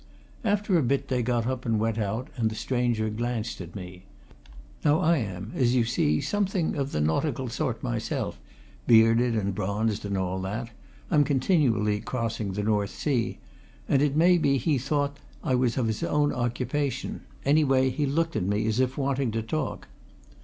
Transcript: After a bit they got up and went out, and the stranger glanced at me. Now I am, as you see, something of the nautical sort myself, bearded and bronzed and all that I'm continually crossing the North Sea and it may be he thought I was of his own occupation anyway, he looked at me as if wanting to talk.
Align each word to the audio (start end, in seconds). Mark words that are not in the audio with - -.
After 0.43 0.79
a 0.79 0.81
bit 0.81 1.09
they 1.09 1.21
got 1.21 1.45
up 1.45 1.63
and 1.63 1.79
went 1.79 1.99
out, 1.99 2.29
and 2.35 2.49
the 2.49 2.55
stranger 2.55 3.07
glanced 3.07 3.61
at 3.61 3.75
me. 3.75 4.05
Now 4.83 4.99
I 4.99 5.17
am, 5.17 5.51
as 5.53 5.75
you 5.75 5.85
see, 5.85 6.19
something 6.21 6.75
of 6.75 6.91
the 6.91 6.99
nautical 6.99 7.49
sort 7.49 7.83
myself, 7.83 8.39
bearded 8.87 9.35
and 9.35 9.53
bronzed 9.53 10.03
and 10.03 10.17
all 10.17 10.41
that 10.41 10.71
I'm 11.11 11.23
continually 11.23 11.99
crossing 11.99 12.53
the 12.53 12.63
North 12.63 12.89
Sea 12.89 13.37
and 13.87 14.01
it 14.01 14.15
may 14.15 14.39
be 14.39 14.57
he 14.57 14.79
thought 14.79 15.19
I 15.43 15.53
was 15.53 15.77
of 15.77 15.85
his 15.85 16.01
own 16.01 16.33
occupation 16.33 17.21
anyway, 17.45 17.91
he 17.91 18.07
looked 18.07 18.35
at 18.35 18.41
me 18.41 18.65
as 18.65 18.79
if 18.79 18.97
wanting 18.97 19.29
to 19.33 19.43
talk. 19.43 19.87